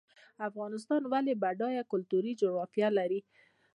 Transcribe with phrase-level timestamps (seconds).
[0.47, 3.19] افغانستان ولې بډایه کلتوري جغرافیه لري؟